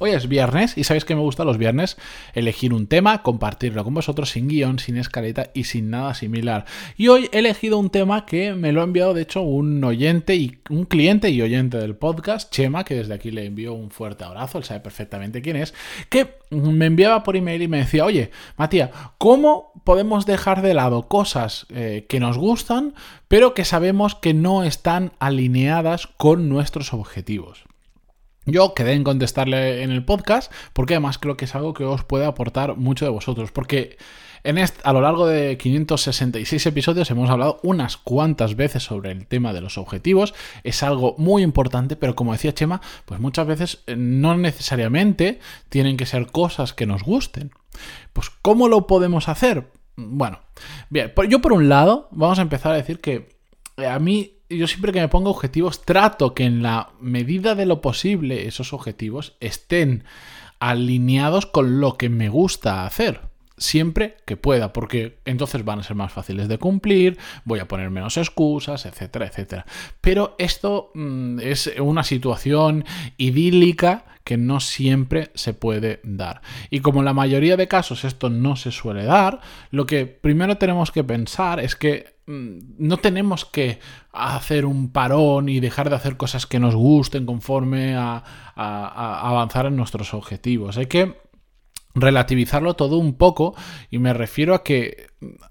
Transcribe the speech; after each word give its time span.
Hoy 0.00 0.10
es 0.10 0.28
viernes 0.28 0.78
y 0.78 0.84
sabéis 0.84 1.04
que 1.04 1.16
me 1.16 1.20
gusta 1.20 1.44
los 1.44 1.58
viernes 1.58 1.96
elegir 2.32 2.72
un 2.72 2.86
tema, 2.86 3.22
compartirlo 3.22 3.82
con 3.82 3.94
vosotros 3.94 4.30
sin 4.30 4.46
guion, 4.46 4.78
sin 4.78 4.96
escaleta 4.96 5.50
y 5.54 5.64
sin 5.64 5.90
nada 5.90 6.14
similar. 6.14 6.66
Y 6.96 7.08
hoy 7.08 7.28
he 7.32 7.40
elegido 7.40 7.78
un 7.78 7.90
tema 7.90 8.24
que 8.24 8.54
me 8.54 8.70
lo 8.70 8.80
ha 8.80 8.84
enviado 8.84 9.12
de 9.12 9.22
hecho 9.22 9.42
un 9.42 9.82
oyente 9.82 10.36
y 10.36 10.58
un 10.70 10.84
cliente 10.84 11.30
y 11.30 11.42
oyente 11.42 11.78
del 11.78 11.96
podcast, 11.96 12.52
Chema, 12.52 12.84
que 12.84 12.94
desde 12.94 13.14
aquí 13.14 13.32
le 13.32 13.46
envío 13.46 13.74
un 13.74 13.90
fuerte 13.90 14.22
abrazo, 14.22 14.58
él 14.58 14.64
sabe 14.64 14.80
perfectamente 14.80 15.42
quién 15.42 15.56
es, 15.56 15.74
que 16.08 16.36
me 16.50 16.86
enviaba 16.86 17.24
por 17.24 17.36
email 17.36 17.62
y 17.62 17.68
me 17.68 17.78
decía, 17.78 18.04
oye, 18.04 18.30
Matías, 18.56 18.90
¿cómo 19.18 19.72
podemos 19.82 20.26
dejar 20.26 20.62
de 20.62 20.74
lado 20.74 21.08
cosas 21.08 21.66
eh, 21.70 22.06
que 22.08 22.20
nos 22.20 22.38
gustan, 22.38 22.94
pero 23.26 23.52
que 23.52 23.64
sabemos 23.64 24.14
que 24.14 24.32
no 24.32 24.62
están 24.62 25.10
alineadas 25.18 26.06
con 26.06 26.48
nuestros 26.48 26.94
objetivos? 26.94 27.64
Yo 28.50 28.74
quedé 28.74 28.94
en 28.94 29.04
contestarle 29.04 29.82
en 29.82 29.90
el 29.90 30.04
podcast 30.04 30.50
porque 30.72 30.94
además 30.94 31.18
creo 31.18 31.36
que 31.36 31.44
es 31.44 31.54
algo 31.54 31.74
que 31.74 31.84
os 31.84 32.04
puede 32.04 32.24
aportar 32.24 32.76
mucho 32.76 33.04
de 33.04 33.10
vosotros. 33.10 33.52
Porque 33.52 33.98
en 34.44 34.58
a 34.58 34.92
lo 34.92 35.00
largo 35.00 35.26
de 35.26 35.58
566 35.58 36.66
episodios 36.66 37.10
hemos 37.10 37.28
hablado 37.28 37.60
unas 37.62 37.96
cuantas 37.96 38.56
veces 38.56 38.82
sobre 38.82 39.10
el 39.10 39.26
tema 39.26 39.52
de 39.52 39.60
los 39.60 39.76
objetivos. 39.76 40.34
Es 40.64 40.82
algo 40.82 41.14
muy 41.18 41.42
importante, 41.42 41.96
pero 41.96 42.14
como 42.14 42.32
decía 42.32 42.54
Chema, 42.54 42.80
pues 43.04 43.20
muchas 43.20 43.46
veces 43.46 43.82
eh, 43.86 43.96
no 43.96 44.36
necesariamente 44.36 45.40
tienen 45.68 45.96
que 45.96 46.06
ser 46.06 46.26
cosas 46.28 46.72
que 46.72 46.86
nos 46.86 47.02
gusten. 47.02 47.50
Pues 48.12 48.30
¿cómo 48.30 48.68
lo 48.68 48.86
podemos 48.86 49.28
hacer? 49.28 49.70
Bueno, 49.96 50.40
bien, 50.90 51.12
yo 51.28 51.40
por 51.40 51.52
un 51.52 51.68
lado 51.68 52.08
vamos 52.12 52.38
a 52.38 52.42
empezar 52.42 52.72
a 52.72 52.76
decir 52.76 53.00
que 53.00 53.36
a 53.76 53.98
mí 53.98 54.37
yo 54.48 54.66
siempre 54.66 54.92
que 54.92 55.00
me 55.00 55.08
pongo 55.08 55.30
objetivos 55.30 55.82
trato 55.82 56.34
que 56.34 56.44
en 56.44 56.62
la 56.62 56.90
medida 57.00 57.54
de 57.54 57.66
lo 57.66 57.80
posible 57.80 58.46
esos 58.46 58.72
objetivos 58.72 59.36
estén 59.40 60.04
alineados 60.58 61.46
con 61.46 61.80
lo 61.80 61.96
que 61.96 62.08
me 62.08 62.28
gusta 62.28 62.86
hacer. 62.86 63.20
Siempre 63.56 64.18
que 64.24 64.36
pueda, 64.36 64.72
porque 64.72 65.18
entonces 65.24 65.64
van 65.64 65.80
a 65.80 65.82
ser 65.82 65.96
más 65.96 66.12
fáciles 66.12 66.46
de 66.46 66.58
cumplir, 66.58 67.18
voy 67.44 67.58
a 67.58 67.66
poner 67.66 67.90
menos 67.90 68.16
excusas, 68.16 68.86
etcétera, 68.86 69.26
etcétera. 69.26 69.66
Pero 70.00 70.36
esto 70.38 70.92
mm, 70.94 71.40
es 71.40 71.72
una 71.80 72.04
situación 72.04 72.84
idílica 73.16 74.04
que 74.22 74.36
no 74.36 74.60
siempre 74.60 75.30
se 75.34 75.54
puede 75.54 76.00
dar. 76.04 76.40
Y 76.70 76.80
como 76.80 77.00
en 77.00 77.06
la 77.06 77.14
mayoría 77.14 77.56
de 77.56 77.66
casos 77.66 78.04
esto 78.04 78.30
no 78.30 78.54
se 78.54 78.70
suele 78.70 79.04
dar, 79.04 79.40
lo 79.70 79.86
que 79.86 80.06
primero 80.06 80.56
tenemos 80.56 80.92
que 80.92 81.02
pensar 81.02 81.58
es 81.58 81.74
que 81.74 82.17
no 82.28 82.98
tenemos 82.98 83.46
que 83.46 83.78
hacer 84.12 84.66
un 84.66 84.92
parón 84.92 85.48
y 85.48 85.60
dejar 85.60 85.88
de 85.88 85.96
hacer 85.96 86.16
cosas 86.16 86.46
que 86.46 86.60
nos 86.60 86.74
gusten 86.74 87.24
conforme 87.24 87.96
a, 87.96 88.22
avanzar 88.54 89.66
en 89.66 89.76
nuestros 89.76 90.12
objetivos. 90.12 90.76
Hay 90.76 90.86
que 90.86 91.16
relativizarlo 91.94 92.74
todo 92.74 92.98
un 92.98 93.14
poco 93.14 93.54
y 93.90 93.98
me 93.98 94.12
refiero 94.12 94.54
a 94.54 94.62
que, 94.62 95.06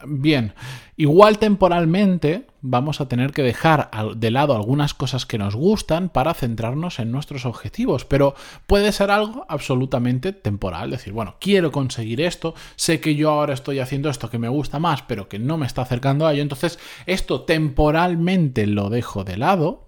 bien, 0.06 0.54
igual 0.96 1.40
temporalmente 1.40 2.46
vamos 2.70 3.02
a 3.02 3.08
tener 3.08 3.32
que 3.32 3.44
dejar 3.44 3.90
de 4.16 4.32
lado 4.32 4.56
algunas 4.56 4.94
cosas 4.94 5.26
que 5.26 5.38
nos 5.38 5.56
gustan 5.56 6.10
para 6.10 6.34
centrarnos 6.34 7.00
en 7.00 7.12
nuestros 7.12 7.46
objetivos, 7.46 8.06
pero 8.06 8.36
puede 8.66 8.92
ser 8.92 9.12
algo 9.12 9.46
absolutamente 9.50 10.34
temporal, 10.34 10.92
decir, 10.92 11.14
bueno, 11.14 11.36
quiero 11.40 11.72
conseguir 11.72 12.22
esto, 12.22 12.56
sé 12.76 13.00
que 13.00 13.16
yo 13.16 13.32
ahora 13.32 13.54
estoy 13.54 13.80
haciendo 13.80 14.10
esto 14.10 14.30
que 14.30 14.40
me 14.40 14.50
gusta 14.50 14.80
más, 14.80 15.02
pero 15.04 15.28
que 15.30 15.40
no 15.40 15.58
me 15.58 15.66
está 15.66 15.82
acercando 15.82 16.28
a 16.28 16.34
ello, 16.34 16.42
entonces 16.42 16.80
esto 17.06 17.42
temporalmente 17.42 18.68
lo 18.68 18.90
dejo 18.90 19.24
de 19.24 19.38
lado 19.38 19.88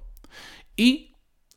y 0.75 1.08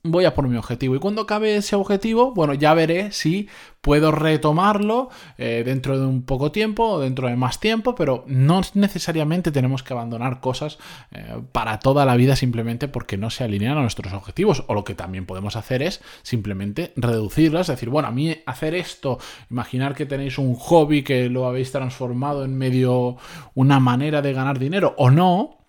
voy 0.04 0.24
a 0.24 0.34
por 0.34 0.48
mi 0.48 0.56
objetivo. 0.56 0.96
Y 0.96 0.98
cuando 0.98 1.22
acabe 1.22 1.56
ese 1.56 1.76
objetivo, 1.76 2.32
bueno, 2.32 2.54
ya 2.54 2.74
veré 2.74 3.12
si 3.12 3.48
puedo 3.80 4.10
retomarlo 4.10 5.10
eh, 5.38 5.62
dentro 5.64 5.98
de 5.98 6.06
un 6.06 6.22
poco 6.22 6.50
tiempo 6.50 6.84
o 6.84 7.00
dentro 7.00 7.28
de 7.28 7.36
más 7.36 7.60
tiempo, 7.60 7.94
pero 7.94 8.24
no 8.26 8.60
necesariamente 8.74 9.52
tenemos 9.52 9.82
que 9.82 9.92
abandonar 9.92 10.40
cosas 10.40 10.78
eh, 11.12 11.40
para 11.52 11.78
toda 11.78 12.04
la 12.04 12.16
vida 12.16 12.34
simplemente 12.34 12.88
porque 12.88 13.16
no 13.16 13.30
se 13.30 13.44
alinean 13.44 13.78
a 13.78 13.82
nuestros 13.82 14.12
objetivos. 14.12 14.64
O 14.66 14.74
lo 14.74 14.82
que 14.82 14.94
también 14.94 15.24
podemos 15.24 15.54
hacer 15.54 15.82
es 15.82 16.02
simplemente 16.22 16.92
reducirlas, 16.96 17.68
decir, 17.68 17.88
bueno, 17.88 18.08
a 18.08 18.12
mí 18.12 18.38
hacer 18.44 18.74
esto, 18.74 19.18
imaginar 19.50 19.94
que 19.94 20.06
tenéis 20.06 20.38
un 20.38 20.54
hobby 20.54 21.04
que 21.04 21.28
lo 21.28 21.46
habéis 21.46 21.70
transformado 21.70 22.44
en 22.44 22.58
medio 22.58 23.16
una 23.54 23.78
manera 23.78 24.20
de 24.20 24.32
ganar 24.32 24.58
dinero 24.58 24.94
o 24.98 25.10
no, 25.10 25.61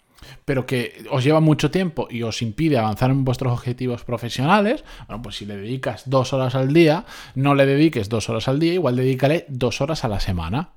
pero 0.45 0.65
que 0.65 1.03
os 1.09 1.23
lleva 1.23 1.39
mucho 1.39 1.71
tiempo 1.71 2.07
y 2.09 2.23
os 2.23 2.41
impide 2.41 2.77
avanzar 2.77 3.11
en 3.11 3.25
vuestros 3.25 3.53
objetivos 3.53 4.03
profesionales, 4.03 4.83
bueno, 5.07 5.21
pues 5.21 5.37
si 5.37 5.45
le 5.45 5.57
dedicas 5.57 6.09
dos 6.09 6.33
horas 6.33 6.55
al 6.55 6.73
día, 6.73 7.05
no 7.35 7.55
le 7.55 7.65
dediques 7.65 8.09
dos 8.09 8.29
horas 8.29 8.47
al 8.47 8.59
día, 8.59 8.73
igual 8.73 8.95
dedícale 8.95 9.45
dos 9.49 9.81
horas 9.81 10.03
a 10.03 10.07
la 10.07 10.19
semana. 10.19 10.71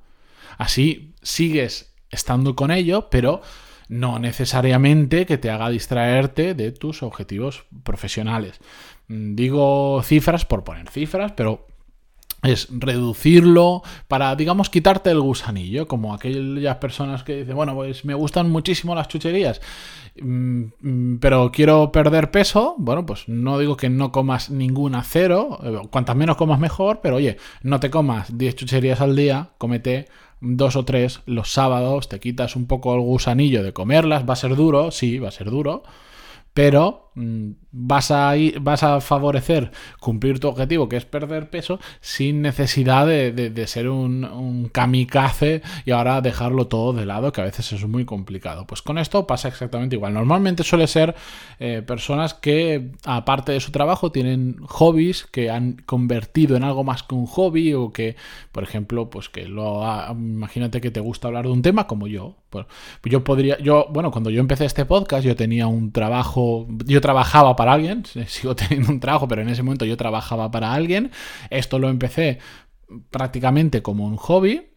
Así 0.59 1.15
sigues 1.23 1.95
estando 2.11 2.57
con 2.57 2.71
ello, 2.71 3.09
pero 3.11 3.43
no 3.89 4.19
necesariamente 4.19 5.27
que 5.27 5.39
te 5.39 5.51
haga 5.51 5.69
distraerte 5.71 6.55
de 6.55 6.73
tus 6.73 7.03
objetivos 7.03 7.67
profesionales. 7.85 8.59
Mm, 9.09 9.35
digo 9.35 10.03
cifras 10.03 10.45
por 10.45 10.65
poner 10.65 10.89
cifras, 10.89 11.33
pero 11.33 11.67
es 12.43 12.69
reducirlo 12.71 13.83
para, 14.09 14.35
digamos, 14.37 14.71
quitarte 14.71 15.11
el 15.11 15.21
gusanillo, 15.21 15.89
como 15.89 16.15
aquellas 16.15 16.77
personas 16.77 17.23
que 17.23 17.39
dicen, 17.39 17.57
bueno, 17.57 17.75
pues 17.75 18.05
me 18.05 18.15
gustan 18.15 18.51
muchísimo 18.51 18.95
las 18.95 19.09
chucherías, 19.09 19.61
mm, 20.21 20.63
mm, 20.81 21.19
pero 21.19 21.51
quiero 21.53 21.91
perder 21.93 22.31
peso, 22.31 22.75
bueno, 22.79 23.07
pues 23.07 23.29
no 23.29 23.59
digo 23.59 23.77
que 23.77 23.89
no 23.89 24.13
comas 24.13 24.51
ninguna 24.51 25.03
cero, 25.03 25.59
eh, 25.63 25.89
cuantas 25.91 26.17
menos 26.17 26.37
comas 26.37 26.59
mejor, 26.59 27.01
pero 27.03 27.17
oye, 27.17 27.37
no 27.63 27.81
te 27.81 27.91
comas 27.91 28.37
10 28.37 28.55
chucherías 28.57 29.01
al 29.01 29.17
día, 29.17 29.51
cómete 29.59 30.09
dos 30.41 30.77
o 30.77 30.85
tres 30.85 31.23
los 31.27 31.53
sábados, 31.53 32.09
te 32.09 32.21
quitas 32.21 32.57
un 32.57 32.67
poco 32.67 32.95
el 32.95 33.01
gusanillo 33.01 33.63
de 33.63 33.73
comerlas, 33.73 34.29
va 34.29 34.35
a 34.35 34.37
ser 34.37 34.55
duro, 34.55 34.91
sí, 34.91 35.19
va 35.19 35.29
a 35.29 35.33
ser 35.33 35.51
duro, 35.51 35.83
pero 36.53 37.06
vas 37.17 38.11
a, 38.11 38.37
ir, 38.37 38.61
vas 38.61 38.83
a 38.83 39.01
favorecer 39.01 39.71
cumplir 40.01 40.39
tu 40.39 40.49
objetivo, 40.49 40.89
que 40.89 40.97
es 40.97 41.05
perder 41.05 41.49
peso, 41.49 41.81
sin 42.01 42.43
necesidad 42.43 43.07
de, 43.07 43.67
ser 43.67 43.89
un, 43.89 44.71
kamikaze 44.73 45.63
y 45.85 45.93
ahora 45.93 46.21
dejarlo 46.21 46.67
todo 46.67 46.93
de 46.93 47.07
lado, 47.07 47.33
que 47.33 47.41
a 47.41 47.45
veces 47.45 47.73
es 47.73 47.87
muy 47.87 48.05
complicado. 48.05 48.67
Pues 48.67 48.83
con 48.83 48.99
esto 48.99 49.27
pasa 49.27 49.49
exactamente 49.49 49.97
igual. 49.97 50.15
Normalmente 50.15 50.63
suele 50.63 50.87
ser 50.87 51.15
eh, 51.59 51.83
personas 51.87 52.35
que, 52.35 52.93
aparte 53.05 53.53
de 53.53 53.61
su 53.61 53.73
trabajo, 53.73 54.13
tienen 54.13 54.59
hobbies 54.67 55.25
que 55.25 55.51
han 55.51 55.83
convertido 55.87 56.57
en 56.57 56.65
algo 56.65 56.85
más 56.85 57.03
que 57.03 57.15
un 57.15 57.27
hobby 57.27 57.73
o 57.75 57.93
que, 57.93 58.17
por 58.53 58.63
ejemplo, 58.63 59.09
pues 59.11 59.29
que 59.29 59.47
lo 59.47 59.83
imagínate 60.13 60.81
que 60.81 60.91
te 60.91 61.01
gusta 61.01 61.29
hablar 61.29 61.47
de 61.47 61.53
un 61.53 61.63
tema 61.63 61.87
como 61.87 62.07
yo. 62.07 62.37
Pues, 62.51 62.67
yo 63.05 63.25
podría, 63.25 63.59
yo, 63.59 63.87
bueno, 63.91 64.11
cuando 64.11 64.31
yo 64.31 64.41
empecé 64.41 64.65
este 64.65 64.85
podcast, 64.85 65.25
yo 65.25 65.37
tenía 65.37 65.67
un 65.67 65.93
trabajo, 65.93 66.67
yo 66.85 67.01
trabajaba 67.07 67.55
para 67.55 67.73
alguien, 67.73 68.03
sigo 68.27 68.57
teniendo 68.57 68.91
un 68.91 68.99
trabajo, 68.99 69.29
pero 69.29 69.43
en 69.43 69.49
ese 69.49 69.63
momento 69.63 69.85
yo 69.85 69.97
trabajaba 69.97 70.51
para 70.51 70.75
alguien. 70.75 71.13
Esto 71.51 71.79
lo 71.79 71.89
empecé 71.89 72.41
prácticamente 73.11 73.81
como 73.81 74.07
un 74.07 74.17
hobby. 74.17 74.73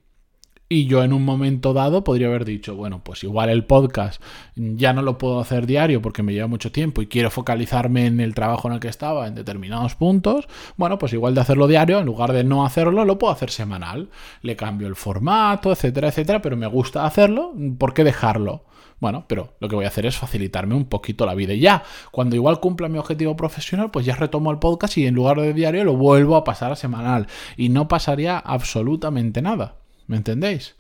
Y 0.72 0.86
yo 0.86 1.04
en 1.04 1.14
un 1.14 1.26
momento 1.26 1.74
dado 1.74 2.04
podría 2.04 2.28
haber 2.28 2.46
dicho, 2.46 2.76
bueno, 2.76 3.04
pues 3.04 3.24
igual 3.24 3.50
el 3.50 3.66
podcast 3.66 4.22
ya 4.56 4.94
no 4.94 5.02
lo 5.02 5.18
puedo 5.18 5.40
hacer 5.40 5.66
diario 5.66 6.00
porque 6.00 6.22
me 6.22 6.32
lleva 6.32 6.46
mucho 6.46 6.72
tiempo 6.72 7.02
y 7.02 7.08
quiero 7.08 7.32
focalizarme 7.32 8.06
en 8.06 8.20
el 8.20 8.36
trabajo 8.36 8.68
en 8.68 8.76
el 8.76 8.80
que 8.80 8.88
estaba 8.88 9.26
en 9.26 9.34
determinados 9.34 9.96
puntos. 9.96 10.48
Bueno, 10.78 11.00
pues 11.00 11.12
igual 11.14 11.34
de 11.34 11.42
hacerlo 11.42 11.66
diario, 11.66 11.98
en 11.98 12.06
lugar 12.06 12.34
de 12.34 12.44
no 12.44 12.64
hacerlo, 12.64 13.04
lo 13.04 13.18
puedo 13.18 13.34
hacer 13.34 13.50
semanal. 13.50 14.12
Le 14.44 14.56
cambio 14.56 14.88
el 14.88 14.96
formato, 14.96 15.72
etcétera, 15.72 16.10
etcétera, 16.10 16.40
pero 16.40 16.56
me 16.56 16.68
gusta 16.68 17.04
hacerlo, 17.04 17.52
¿por 17.80 17.96
qué 17.96 18.04
dejarlo? 18.04 18.66
Bueno, 19.00 19.26
pero 19.28 19.54
lo 19.60 19.70
que 19.70 19.76
voy 19.76 19.86
a 19.86 19.90
hacer 19.90 20.06
es 20.06 20.18
facilitarme 20.18 20.76
un 20.76 20.86
poquito 20.86 21.26
la 21.26 21.36
vida. 21.36 21.54
Y 21.54 21.60
ya, 21.60 21.84
cuando 22.12 22.36
igual 22.36 22.60
cumpla 22.60 22.90
mi 22.90 22.98
objetivo 22.98 23.36
profesional, 23.36 23.92
pues 23.92 24.06
ya 24.06 24.16
retomo 24.16 24.52
el 24.52 24.60
podcast 24.60 24.98
y 24.98 25.08
en 25.08 25.16
lugar 25.16 25.40
de 25.40 25.54
diario 25.54 25.86
lo 25.86 25.96
vuelvo 25.96 26.36
a 26.36 26.44
pasar 26.44 26.72
a 26.72 26.76
semanal. 26.76 27.28
Y 27.56 27.70
no 27.70 27.88
pasaría 27.88 28.38
absolutamente 28.38 29.42
nada. 29.42 29.76
¿Me 30.08 30.18
entendéis? 30.18 30.76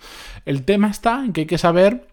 El 0.45 0.63
tema 0.63 0.89
está 0.89 1.23
en 1.23 1.33
que 1.33 1.41
hay 1.41 1.47
que 1.47 1.59
saber 1.59 2.08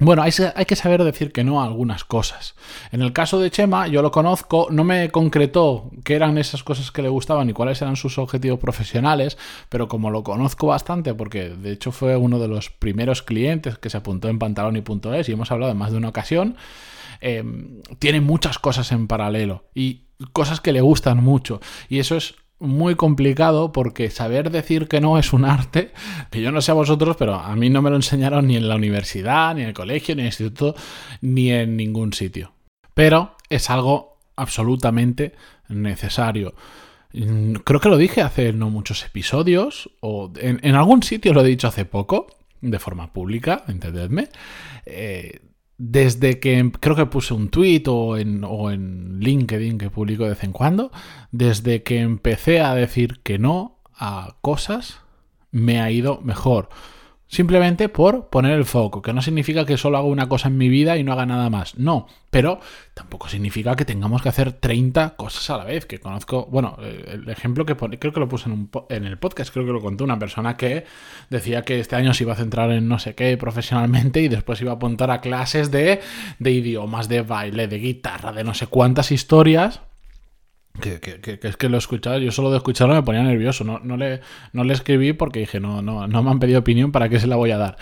Bueno, 0.00 0.22
hay, 0.22 0.32
que 0.66 0.74
saber 0.74 1.04
decir 1.04 1.30
que 1.30 1.44
no 1.44 1.62
a 1.62 1.66
algunas 1.66 2.02
cosas. 2.04 2.56
En 2.90 3.00
el 3.00 3.12
caso 3.12 3.38
de 3.38 3.52
Chema, 3.52 3.86
yo 3.86 4.02
lo 4.02 4.10
conozco, 4.10 4.66
no 4.70 4.82
me 4.82 5.08
concretó 5.10 5.92
qué 6.04 6.16
eran 6.16 6.36
esas 6.36 6.64
cosas 6.64 6.90
que 6.90 7.00
le 7.00 7.08
gustaban 7.08 7.48
y 7.48 7.52
cuáles 7.52 7.80
eran 7.80 7.94
sus 7.94 8.18
objetivos 8.18 8.58
profesionales, 8.58 9.38
pero 9.68 9.86
como 9.86 10.10
lo 10.10 10.24
conozco 10.24 10.66
bastante, 10.66 11.14
porque 11.14 11.50
de 11.50 11.70
hecho 11.70 11.92
fue 11.92 12.16
uno 12.16 12.40
de 12.40 12.48
los 12.48 12.70
primeros 12.70 13.22
clientes 13.22 13.78
que 13.78 13.88
se 13.88 13.98
apuntó 13.98 14.28
en 14.28 14.40
pantaloni.es 14.40 15.28
y 15.28 15.32
hemos 15.32 15.52
hablado 15.52 15.70
en 15.70 15.78
más 15.78 15.92
de 15.92 15.98
una 15.98 16.08
ocasión, 16.08 16.56
eh, 17.20 17.44
tiene 18.00 18.20
muchas 18.20 18.58
cosas 18.58 18.90
en 18.90 19.06
paralelo 19.06 19.70
y 19.74 20.02
cosas 20.32 20.60
que 20.60 20.72
le 20.72 20.80
gustan 20.80 21.22
mucho. 21.22 21.60
Y 21.88 22.00
eso 22.00 22.16
es 22.16 22.34
muy 22.64 22.94
complicado 22.96 23.72
porque 23.72 24.10
saber 24.10 24.50
decir 24.50 24.88
que 24.88 25.00
no 25.00 25.18
es 25.18 25.32
un 25.32 25.44
arte, 25.44 25.92
que 26.30 26.42
yo 26.42 26.50
no 26.50 26.60
sé 26.60 26.72
a 26.72 26.74
vosotros, 26.74 27.16
pero 27.16 27.34
a 27.34 27.54
mí 27.54 27.70
no 27.70 27.82
me 27.82 27.90
lo 27.90 27.96
enseñaron 27.96 28.46
ni 28.46 28.56
en 28.56 28.68
la 28.68 28.76
universidad, 28.76 29.54
ni 29.54 29.62
en 29.62 29.68
el 29.68 29.74
colegio, 29.74 30.14
ni 30.14 30.22
en 30.22 30.26
el 30.26 30.32
instituto, 30.32 30.74
ni 31.20 31.50
en 31.50 31.76
ningún 31.76 32.12
sitio. 32.12 32.52
Pero 32.94 33.36
es 33.48 33.70
algo 33.70 34.18
absolutamente 34.36 35.34
necesario. 35.68 36.54
Mm, 37.12 37.54
creo 37.64 37.80
que 37.80 37.88
lo 37.88 37.96
dije 37.96 38.22
hace 38.22 38.52
no 38.52 38.70
muchos 38.70 39.04
episodios, 39.04 39.90
o 40.00 40.32
en, 40.36 40.74
algún 40.74 41.02
sitio 41.02 41.32
lo 41.32 41.42
he 41.42 41.48
dicho 41.48 41.68
hace 41.68 41.84
poco, 41.84 42.26
de 42.60 42.78
forma 42.78 43.12
pública, 43.12 43.64
entendedme. 43.68 44.28
Eh, 44.86 45.40
desde 45.78 46.38
que 46.40 46.70
creo 46.80 46.96
que 46.96 47.06
puse 47.06 47.34
un 47.34 47.48
tweet 47.48 47.84
o 47.88 48.16
en, 48.16 48.44
o 48.44 48.70
en 48.70 49.20
LinkedIn 49.20 49.78
que 49.78 49.90
publico 49.90 50.24
de 50.24 50.30
vez 50.30 50.44
en 50.44 50.52
cuando, 50.52 50.90
desde 51.32 51.82
que 51.82 52.00
empecé 52.00 52.60
a 52.60 52.74
decir 52.74 53.20
que 53.22 53.38
no 53.38 53.78
a 53.94 54.36
cosas, 54.40 55.00
me 55.50 55.80
ha 55.80 55.90
ido 55.90 56.20
mejor 56.20 56.68
simplemente 57.34 57.88
por 57.88 58.28
poner 58.28 58.52
el 58.52 58.64
foco, 58.64 59.02
que 59.02 59.12
no 59.12 59.20
significa 59.20 59.66
que 59.66 59.76
solo 59.76 59.98
haga 59.98 60.06
una 60.06 60.28
cosa 60.28 60.46
en 60.46 60.56
mi 60.56 60.68
vida 60.68 60.96
y 60.96 61.02
no 61.02 61.12
haga 61.12 61.26
nada 61.26 61.50
más, 61.50 61.76
no, 61.76 62.06
pero 62.30 62.60
tampoco 62.94 63.28
significa 63.28 63.74
que 63.74 63.84
tengamos 63.84 64.22
que 64.22 64.28
hacer 64.28 64.52
30 64.52 65.16
cosas 65.16 65.50
a 65.50 65.58
la 65.58 65.64
vez, 65.64 65.84
que 65.84 65.98
conozco, 65.98 66.46
bueno, 66.46 66.78
el 66.80 67.28
ejemplo 67.28 67.66
que 67.66 67.74
creo 67.74 68.12
que 68.12 68.20
lo 68.20 68.28
puse 68.28 68.48
en, 68.48 68.70
en 68.88 69.04
el 69.04 69.18
podcast, 69.18 69.52
creo 69.52 69.66
que 69.66 69.72
lo 69.72 69.80
contó 69.80 70.04
una 70.04 70.16
persona 70.16 70.56
que 70.56 70.84
decía 71.28 71.62
que 71.62 71.80
este 71.80 71.96
año 71.96 72.14
se 72.14 72.22
iba 72.22 72.34
a 72.34 72.36
centrar 72.36 72.70
en 72.70 72.86
no 72.86 73.00
sé 73.00 73.16
qué 73.16 73.36
profesionalmente 73.36 74.20
y 74.20 74.28
después 74.28 74.60
iba 74.60 74.70
a 74.70 74.76
apuntar 74.76 75.10
a 75.10 75.20
clases 75.20 75.72
de, 75.72 76.00
de 76.38 76.50
idiomas, 76.52 77.08
de 77.08 77.22
baile, 77.22 77.66
de 77.66 77.78
guitarra, 77.78 78.32
de 78.32 78.44
no 78.44 78.54
sé 78.54 78.68
cuántas 78.68 79.10
historias 79.10 79.80
que, 80.80 81.38
es 81.42 81.56
que 81.56 81.68
lo 81.68 81.78
escuchaba, 81.78 82.18
yo 82.18 82.32
solo 82.32 82.50
de 82.50 82.58
escucharlo 82.58 82.94
me 82.94 83.02
ponía 83.02 83.22
nervioso. 83.22 83.64
No, 83.64 83.80
no, 83.82 83.96
le, 83.96 84.20
no 84.52 84.64
le 84.64 84.74
escribí 84.74 85.12
porque 85.12 85.40
dije, 85.40 85.60
no, 85.60 85.82
no, 85.82 86.06
no 86.06 86.22
me 86.22 86.30
han 86.30 86.40
pedido 86.40 86.60
opinión, 86.60 86.92
¿para 86.92 87.08
qué 87.08 87.20
se 87.20 87.26
la 87.26 87.36
voy 87.36 87.50
a 87.50 87.58
dar? 87.58 87.76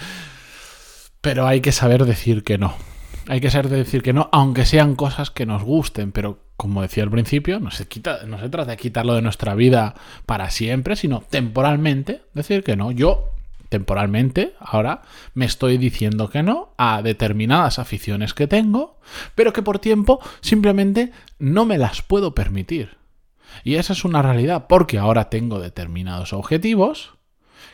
Pero 1.20 1.46
hay 1.46 1.60
que 1.60 1.72
saber 1.72 2.04
decir 2.04 2.42
que 2.44 2.58
no. 2.58 2.74
Hay 3.28 3.40
que 3.40 3.50
saber 3.50 3.68
decir 3.68 4.02
que 4.02 4.12
no, 4.12 4.28
aunque 4.32 4.66
sean 4.66 4.96
cosas 4.96 5.30
que 5.30 5.46
nos 5.46 5.62
gusten, 5.62 6.10
pero 6.12 6.40
como 6.56 6.82
decía 6.82 7.04
al 7.04 7.10
principio, 7.10 7.60
no 7.60 7.70
se, 7.70 7.86
quita, 7.86 8.24
no 8.26 8.38
se 8.38 8.48
trata 8.48 8.72
de 8.72 8.76
quitarlo 8.76 9.14
de 9.14 9.22
nuestra 9.22 9.54
vida 9.54 9.94
para 10.26 10.50
siempre, 10.50 10.96
sino 10.96 11.22
temporalmente 11.30 12.22
decir 12.34 12.64
que 12.64 12.76
no. 12.76 12.90
Yo 12.90 13.32
temporalmente, 13.72 14.52
ahora 14.60 15.00
me 15.32 15.46
estoy 15.46 15.78
diciendo 15.78 16.28
que 16.28 16.42
no 16.42 16.74
a 16.76 17.00
determinadas 17.00 17.78
aficiones 17.78 18.34
que 18.34 18.46
tengo, 18.46 19.00
pero 19.34 19.54
que 19.54 19.62
por 19.62 19.78
tiempo 19.78 20.20
simplemente 20.42 21.10
no 21.38 21.64
me 21.64 21.78
las 21.78 22.02
puedo 22.02 22.34
permitir. 22.34 22.98
Y 23.64 23.76
esa 23.76 23.94
es 23.94 24.04
una 24.04 24.20
realidad 24.20 24.66
porque 24.68 24.98
ahora 24.98 25.30
tengo 25.30 25.58
determinados 25.58 26.34
objetivos 26.34 27.14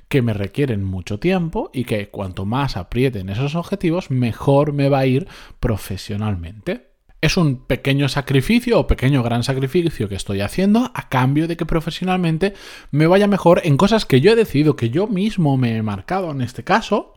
que 0.08 0.22
me 0.22 0.34
requieren 0.34 0.84
mucho 0.84 1.18
tiempo 1.18 1.68
y 1.74 1.82
que 1.82 2.10
cuanto 2.10 2.44
más 2.46 2.76
aprieten 2.76 3.28
esos 3.28 3.56
objetivos, 3.56 4.08
mejor 4.12 4.72
me 4.72 4.88
va 4.88 5.00
a 5.00 5.06
ir 5.06 5.26
profesionalmente. 5.58 6.88
Es 7.20 7.37
un 7.37 7.56
pequeño 7.56 8.09
sacrificio 8.09 8.79
o 8.79 8.87
pequeño 8.87 9.25
gran 9.25 9.43
sacrificio 9.43 10.09
que 10.09 10.15
estoy 10.15 10.41
haciendo 10.41 10.93
a 10.94 11.09
cambio 11.09 11.49
de 11.49 11.56
que 11.56 11.67
profesionalmente 11.67 12.55
me 12.93 13.09
vaya 13.09 13.26
mejor 13.26 13.61
en 13.65 13.76
cosas 13.76 14.06
que 14.06 14.20
yo 14.20 14.32
he 14.32 14.37
decidido, 14.37 14.76
que 14.76 14.91
yo 14.91 15.09
mismo 15.09 15.56
me 15.56 15.76
he 15.76 15.82
marcado 15.82 16.31
en 16.31 16.43
este 16.43 16.62
caso. 16.62 17.15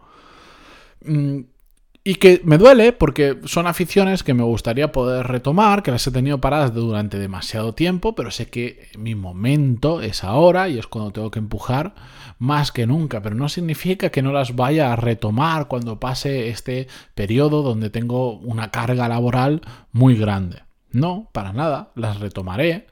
Y 2.03 2.15
que 2.15 2.42
me 2.44 2.57
duele 2.57 2.94
porque 2.94 3.38
son 3.45 3.68
aficiones 3.68 4.24
que 4.24 4.33
me 4.33 4.44
gustaría 4.44 4.92
poder 4.92 5.27
retomar, 5.27 5.83
que 5.83 5.92
las 5.92 6.07
he 6.07 6.12
tenido 6.12 6.42
paradas 6.42 6.74
durante 6.74 7.19
demasiado 7.19 7.74
tiempo, 7.74 8.15
pero 8.15 8.31
sé 8.31 8.48
que 8.48 8.88
mi 8.98 9.13
momento 9.13 10.01
es 10.01 10.24
ahora 10.24 10.68
y 10.68 10.80
es 10.80 10.88
cuando 10.88 11.12
tengo 11.12 11.30
que 11.30 11.38
empujar 11.38 11.94
más 12.39 12.71
que 12.71 12.88
nunca, 12.88 13.21
pero 13.21 13.36
no 13.36 13.50
significa 13.50 14.09
que 14.09 14.24
no 14.24 14.33
las 14.33 14.56
vaya 14.56 14.92
a 14.92 14.95
retomar 14.95 15.68
cuando 15.68 16.00
pase 16.00 16.50
este 16.50 16.88
periodo 17.13 17.62
donde 17.62 17.92
tengo 17.92 18.33
una 18.39 18.71
carga 18.71 19.07
laboral 19.07 19.62
muy 19.92 20.15
grande. 20.15 20.63
No, 20.92 21.30
para 21.31 21.53
nada, 21.53 21.92
las 21.95 22.19
retomaré. 22.19 22.88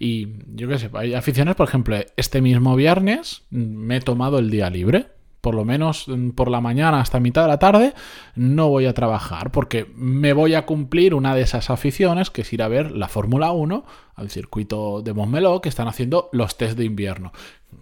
Y 0.00 0.28
yo 0.54 0.68
qué 0.68 0.78
sé, 0.78 0.90
hay 0.94 1.12
aficiones, 1.12 1.54
por 1.54 1.68
ejemplo, 1.68 1.98
este 2.16 2.40
mismo 2.40 2.74
viernes 2.76 3.42
me 3.50 3.98
he 3.98 4.00
tomado 4.00 4.38
el 4.38 4.50
día 4.50 4.70
libre 4.70 5.13
por 5.44 5.54
lo 5.54 5.66
menos 5.66 6.08
mm, 6.08 6.30
por 6.30 6.50
la 6.50 6.62
mañana 6.62 7.00
hasta 7.00 7.20
mitad 7.20 7.42
de 7.42 7.48
la 7.48 7.58
tarde, 7.58 7.92
no 8.34 8.70
voy 8.70 8.86
a 8.86 8.94
trabajar 8.94 9.52
porque 9.52 9.92
me 9.94 10.32
voy 10.32 10.54
a 10.54 10.64
cumplir 10.64 11.14
una 11.14 11.34
de 11.34 11.42
esas 11.42 11.68
aficiones 11.68 12.30
que 12.30 12.40
es 12.40 12.52
ir 12.54 12.62
a 12.62 12.68
ver 12.68 12.92
la 12.92 13.08
Fórmula 13.08 13.52
1 13.52 13.84
al 14.14 14.30
circuito 14.30 15.02
de 15.02 15.12
Montmeló 15.12 15.60
que 15.60 15.68
están 15.68 15.86
haciendo 15.86 16.30
los 16.32 16.56
test 16.56 16.78
de 16.78 16.86
invierno, 16.86 17.32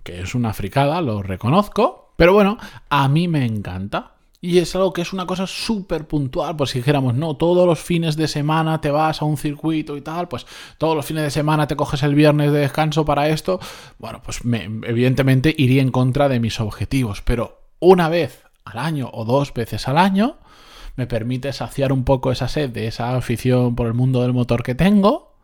que 0.02 0.20
es 0.20 0.34
una 0.34 0.52
fricada, 0.52 1.00
lo 1.00 1.22
reconozco, 1.22 2.12
pero 2.16 2.32
bueno, 2.32 2.58
a 2.90 3.08
mí 3.08 3.28
me 3.28 3.44
encanta. 3.44 4.11
Y 4.44 4.58
es 4.58 4.74
algo 4.74 4.92
que 4.92 5.02
es 5.02 5.12
una 5.12 5.24
cosa 5.24 5.46
súper 5.46 6.08
puntual, 6.08 6.56
pues 6.56 6.70
si 6.70 6.80
dijéramos, 6.80 7.14
no, 7.14 7.36
todos 7.36 7.64
los 7.64 7.78
fines 7.78 8.16
de 8.16 8.26
semana 8.26 8.80
te 8.80 8.90
vas 8.90 9.22
a 9.22 9.24
un 9.24 9.36
circuito 9.36 9.96
y 9.96 10.00
tal, 10.00 10.26
pues 10.26 10.46
todos 10.78 10.96
los 10.96 11.06
fines 11.06 11.22
de 11.22 11.30
semana 11.30 11.68
te 11.68 11.76
coges 11.76 12.02
el 12.02 12.16
viernes 12.16 12.50
de 12.50 12.58
descanso 12.58 13.04
para 13.04 13.28
esto, 13.28 13.60
bueno, 13.98 14.20
pues 14.20 14.44
me, 14.44 14.64
evidentemente 14.64 15.54
iría 15.56 15.80
en 15.80 15.92
contra 15.92 16.28
de 16.28 16.40
mis 16.40 16.58
objetivos, 16.58 17.22
pero 17.22 17.60
una 17.78 18.08
vez 18.08 18.42
al 18.64 18.78
año 18.78 19.10
o 19.12 19.24
dos 19.24 19.54
veces 19.54 19.86
al 19.86 19.96
año 19.96 20.38
me 20.96 21.06
permite 21.06 21.52
saciar 21.52 21.92
un 21.92 22.02
poco 22.02 22.32
esa 22.32 22.48
sed 22.48 22.70
de 22.70 22.88
esa 22.88 23.16
afición 23.16 23.76
por 23.76 23.86
el 23.86 23.94
mundo 23.94 24.22
del 24.22 24.32
motor 24.32 24.64
que 24.64 24.74
tengo 24.74 25.36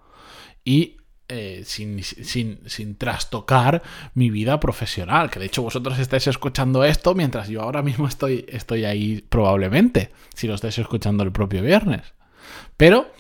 y 0.64 0.97
eh, 1.28 1.62
sin, 1.66 2.02
sin, 2.02 2.96
trastocar 2.96 3.82
mi 4.14 4.30
vida 4.30 4.58
profesional. 4.60 5.30
Que 5.30 5.38
de 5.38 5.46
hecho 5.46 5.62
vosotros 5.62 5.98
estáis 5.98 6.26
escuchando 6.26 6.84
esto 6.84 7.14
mientras 7.14 7.48
yo 7.48 7.62
ahora 7.62 7.82
mismo 7.82 8.08
estoy, 8.08 8.46
estoy 8.48 8.84
ahí 8.84 9.22
probablemente, 9.28 10.10
si 10.34 10.46
lo 10.46 10.54
estáis 10.54 10.78
escuchando 10.78 11.22
el 11.22 11.32
propio 11.32 11.62
viernes. 11.62 12.02
Pero 12.76 13.10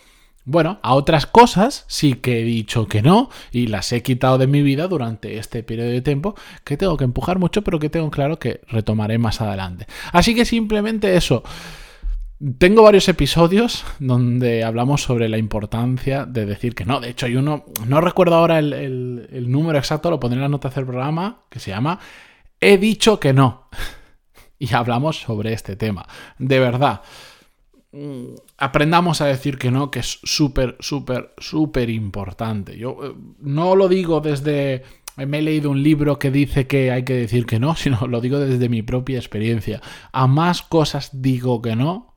bueno, 0.50 0.78
a 0.82 0.94
otras 0.94 1.26
cosas 1.26 1.84
sí 1.88 2.14
que 2.14 2.40
he 2.40 2.44
dicho 2.44 2.86
que 2.86 3.02
no 3.02 3.28
y 3.52 3.66
las 3.66 3.92
he 3.92 4.02
quitado 4.02 4.38
de 4.38 4.46
mi 4.46 4.62
vida 4.62 4.88
durante 4.88 5.36
este 5.36 5.62
periodo 5.62 5.90
de 5.90 6.00
tiempo 6.00 6.34
que 6.64 6.78
tengo 6.78 6.96
que 6.96 7.04
empujar 7.04 7.38
mucho, 7.38 7.62
pero 7.62 7.78
que 7.78 7.90
tengo 7.90 8.10
claro 8.10 8.38
que 8.38 8.62
retomaré 8.68 9.18
más 9.18 9.42
adelante. 9.42 9.86
Así 10.10 10.34
que 10.34 10.46
simplemente 10.46 11.14
eso. 11.14 11.42
Tengo 12.58 12.84
varios 12.84 13.08
episodios 13.08 13.84
donde 13.98 14.62
hablamos 14.62 15.02
sobre 15.02 15.28
la 15.28 15.38
importancia 15.38 16.24
de 16.24 16.46
decir 16.46 16.76
que 16.76 16.84
no. 16.84 17.00
De 17.00 17.10
hecho, 17.10 17.26
hay 17.26 17.34
uno, 17.34 17.64
no 17.88 18.00
recuerdo 18.00 18.36
ahora 18.36 18.60
el, 18.60 19.46
número 19.48 19.76
exacto, 19.76 20.08
lo 20.08 20.20
pondré 20.20 20.36
en 20.36 20.42
la 20.42 20.48
nota 20.48 20.68
del 20.68 20.86
programa, 20.86 21.42
que 21.48 21.58
se 21.58 21.72
llama 21.72 21.98
He 22.60 22.78
dicho 22.78 23.18
que 23.18 23.32
no. 23.32 23.68
Y 24.60 24.74
hablamos 24.74 25.20
sobre 25.20 25.52
este 25.52 25.76
tema. 25.76 26.06
De 26.36 26.58
verdad, 26.58 27.02
mm, 27.92 28.34
aprendamos 28.56 29.20
a 29.20 29.26
decir 29.26 29.56
que 29.56 29.70
no, 29.70 29.88
que 29.88 30.00
es 30.00 30.18
súper, 30.24 30.76
súper, 30.80 31.32
súper 31.38 31.90
importante. 31.90 32.76
Yo 32.76 32.98
eh, 33.02 33.14
no 33.38 33.76
lo 33.76 33.88
digo 33.88 34.20
desde 34.20 34.82
me 35.26 35.38
he 35.38 35.42
leído 35.42 35.70
un 35.70 35.82
libro 35.82 36.18
que 36.18 36.30
dice 36.30 36.66
que 36.66 36.90
hay 36.90 37.04
que 37.04 37.14
decir 37.14 37.46
que 37.46 37.58
no, 37.58 37.74
sino 37.76 38.06
lo 38.06 38.20
digo 38.20 38.38
desde 38.38 38.68
mi 38.68 38.82
propia 38.82 39.18
experiencia. 39.18 39.80
A 40.12 40.26
más 40.26 40.62
cosas 40.62 41.10
digo 41.12 41.62
que 41.62 41.76
no, 41.76 42.14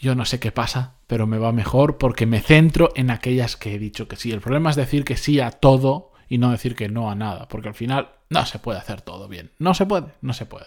yo 0.00 0.14
no 0.14 0.24
sé 0.24 0.38
qué 0.40 0.52
pasa, 0.52 0.94
pero 1.06 1.26
me 1.26 1.38
va 1.38 1.52
mejor 1.52 1.98
porque 1.98 2.26
me 2.26 2.40
centro 2.40 2.90
en 2.94 3.10
aquellas 3.10 3.56
que 3.56 3.74
he 3.74 3.78
dicho 3.78 4.08
que 4.08 4.16
sí. 4.16 4.30
El 4.30 4.40
problema 4.40 4.70
es 4.70 4.76
decir 4.76 5.04
que 5.04 5.16
sí 5.16 5.40
a 5.40 5.50
todo 5.50 6.12
y 6.28 6.38
no 6.38 6.50
decir 6.50 6.76
que 6.76 6.88
no 6.88 7.10
a 7.10 7.14
nada, 7.14 7.48
porque 7.48 7.68
al 7.68 7.74
final 7.74 8.10
no 8.28 8.44
se 8.46 8.58
puede 8.58 8.78
hacer 8.78 9.00
todo 9.00 9.28
bien. 9.28 9.50
No 9.58 9.74
se 9.74 9.86
puede, 9.86 10.08
no 10.20 10.34
se 10.34 10.46
puede. 10.46 10.66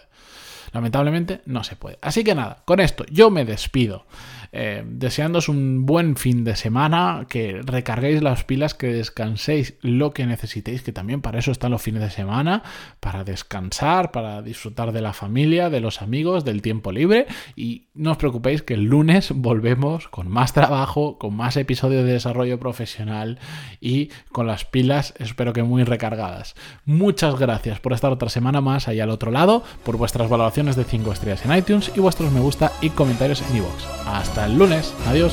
Lamentablemente 0.72 1.42
no 1.44 1.64
se 1.64 1.76
puede. 1.76 1.98
Así 2.00 2.24
que 2.24 2.34
nada, 2.34 2.62
con 2.64 2.80
esto 2.80 3.04
yo 3.10 3.30
me 3.30 3.44
despido. 3.44 4.06
Eh, 4.52 4.84
deseándos 4.86 5.48
un 5.48 5.86
buen 5.86 6.16
fin 6.16 6.44
de 6.44 6.56
semana, 6.56 7.26
que 7.28 7.60
recarguéis 7.64 8.22
las 8.22 8.44
pilas, 8.44 8.74
que 8.74 8.88
descanséis 8.88 9.74
lo 9.80 10.12
que 10.12 10.26
necesitéis, 10.26 10.82
que 10.82 10.92
también 10.92 11.22
para 11.22 11.38
eso 11.38 11.50
están 11.50 11.70
los 11.70 11.82
fines 11.82 12.02
de 12.02 12.10
semana, 12.10 12.62
para 13.00 13.24
descansar, 13.24 14.10
para 14.10 14.42
disfrutar 14.42 14.92
de 14.92 15.00
la 15.00 15.12
familia, 15.12 15.70
de 15.70 15.80
los 15.80 16.02
amigos, 16.02 16.44
del 16.44 16.62
tiempo 16.62 16.92
libre 16.92 17.26
y 17.56 17.88
no 17.94 18.12
os 18.12 18.16
preocupéis 18.16 18.62
que 18.62 18.74
el 18.74 18.84
lunes 18.84 19.32
volvemos 19.34 20.08
con 20.08 20.28
más 20.28 20.52
trabajo, 20.52 21.18
con 21.18 21.34
más 21.34 21.56
episodios 21.56 22.04
de 22.04 22.12
desarrollo 22.12 22.58
profesional 22.58 23.38
y 23.80 24.10
con 24.30 24.46
las 24.46 24.64
pilas 24.64 25.14
espero 25.18 25.52
que 25.52 25.62
muy 25.62 25.84
recargadas. 25.84 26.54
Muchas 26.84 27.38
gracias 27.38 27.80
por 27.80 27.92
estar 27.92 28.12
otra 28.12 28.28
semana 28.28 28.60
más 28.60 28.88
ahí 28.88 29.00
al 29.00 29.10
otro 29.10 29.30
lado, 29.30 29.62
por 29.84 29.96
vuestras 29.96 30.28
valoraciones 30.28 30.76
de 30.76 30.84
5 30.84 31.12
estrellas 31.12 31.44
en 31.44 31.56
iTunes 31.56 31.92
y 31.94 32.00
vuestros 32.00 32.32
me 32.32 32.40
gusta 32.40 32.72
y 32.80 32.90
comentarios 32.90 33.42
en 33.42 33.56
iVoox. 33.56 34.06
El 34.44 34.58
lunes. 34.58 34.92
Adiós. 35.06 35.32